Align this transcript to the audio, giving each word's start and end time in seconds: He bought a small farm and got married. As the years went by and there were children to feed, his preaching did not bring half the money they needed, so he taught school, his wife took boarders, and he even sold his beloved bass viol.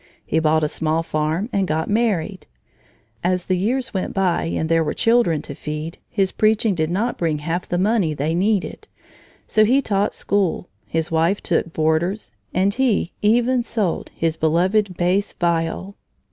He 0.25 0.39
bought 0.39 0.63
a 0.63 0.67
small 0.67 1.03
farm 1.03 1.47
and 1.53 1.67
got 1.67 1.87
married. 1.87 2.47
As 3.23 3.45
the 3.45 3.55
years 3.55 3.93
went 3.93 4.15
by 4.15 4.45
and 4.45 4.67
there 4.67 4.83
were 4.83 4.95
children 4.95 5.43
to 5.43 5.53
feed, 5.53 5.99
his 6.09 6.31
preaching 6.31 6.73
did 6.73 6.89
not 6.89 7.19
bring 7.19 7.37
half 7.37 7.69
the 7.69 7.77
money 7.77 8.15
they 8.15 8.33
needed, 8.33 8.87
so 9.45 9.63
he 9.63 9.79
taught 9.79 10.15
school, 10.15 10.67
his 10.87 11.11
wife 11.11 11.43
took 11.43 11.71
boarders, 11.71 12.31
and 12.51 12.73
he 12.73 13.11
even 13.21 13.61
sold 13.61 14.09
his 14.15 14.37
beloved 14.37 14.97
bass 14.97 15.33
viol. 15.33 15.95